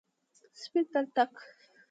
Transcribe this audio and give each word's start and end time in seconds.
سپین 0.61 0.85
تلتک، 0.91 1.31